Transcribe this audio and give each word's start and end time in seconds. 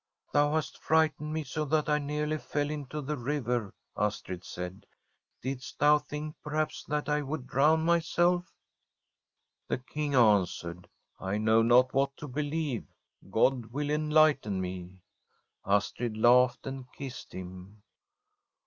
'Thou 0.33 0.53
hast 0.55 0.79
frightened 0.79 1.31
me 1.31 1.43
so 1.43 1.63
that 1.65 1.87
I 1.87 1.99
nearly 1.99 2.39
fell 2.39 2.71
into 2.71 3.01
the 3.01 3.15
river,' 3.15 3.71
Astrid 3.95 4.43
said. 4.43 4.87
* 5.11 5.41
Didst 5.43 5.77
thou 5.77 5.99
think, 5.99 6.37
perhaps, 6.43 6.83
that 6.85 7.07
I 7.07 7.21
would 7.21 7.45
drown 7.45 7.83
myself?' 7.85 8.51
The 9.69 9.77
King 9.77 10.15
answered: 10.15 10.87
From 10.87 10.87
a 10.87 10.87
SWEDISH 10.87 11.19
HOMESTEAD' 11.19 11.27
I 11.33 11.37
know 11.37 11.61
not 11.61 11.93
what 11.93 12.17
to 12.17 12.27
believe; 12.27 12.87
God 13.29 13.67
will 13.67 13.91
en 13.91 14.09
lighten 14.09 14.59
me.' 14.59 14.89
Astrid 15.67 16.17
laughed 16.17 16.65
and 16.65 16.91
kissed 16.93 17.33
him. 17.35 17.83